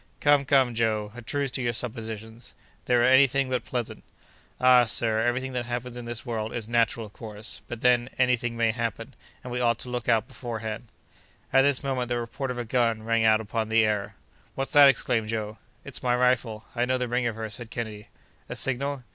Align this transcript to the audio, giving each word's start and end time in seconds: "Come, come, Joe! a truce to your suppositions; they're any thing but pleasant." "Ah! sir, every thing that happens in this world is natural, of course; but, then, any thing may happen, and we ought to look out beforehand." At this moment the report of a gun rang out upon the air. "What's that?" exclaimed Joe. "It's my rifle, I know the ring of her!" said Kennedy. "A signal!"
"Come, 0.19 0.45
come, 0.45 0.73
Joe! 0.73 1.11
a 1.13 1.21
truce 1.21 1.51
to 1.51 1.61
your 1.61 1.73
suppositions; 1.73 2.55
they're 2.85 3.03
any 3.03 3.27
thing 3.27 3.51
but 3.51 3.63
pleasant." 3.63 4.03
"Ah! 4.59 4.85
sir, 4.85 5.19
every 5.21 5.39
thing 5.41 5.53
that 5.53 5.67
happens 5.67 5.95
in 5.95 6.05
this 6.05 6.25
world 6.25 6.55
is 6.55 6.67
natural, 6.67 7.05
of 7.05 7.13
course; 7.13 7.61
but, 7.67 7.81
then, 7.81 8.09
any 8.17 8.35
thing 8.35 8.57
may 8.57 8.71
happen, 8.71 9.13
and 9.43 9.53
we 9.53 9.59
ought 9.61 9.77
to 9.77 9.89
look 9.89 10.09
out 10.09 10.27
beforehand." 10.27 10.87
At 11.53 11.61
this 11.61 11.83
moment 11.83 12.09
the 12.09 12.17
report 12.17 12.49
of 12.49 12.57
a 12.57 12.65
gun 12.65 13.03
rang 13.03 13.23
out 13.25 13.41
upon 13.41 13.69
the 13.69 13.85
air. 13.85 14.15
"What's 14.55 14.71
that?" 14.71 14.89
exclaimed 14.89 15.29
Joe. 15.29 15.59
"It's 15.85 16.01
my 16.01 16.15
rifle, 16.15 16.65
I 16.75 16.85
know 16.85 16.97
the 16.97 17.07
ring 17.07 17.27
of 17.27 17.35
her!" 17.35 17.47
said 17.51 17.69
Kennedy. 17.69 18.07
"A 18.49 18.55
signal!" 18.55 19.03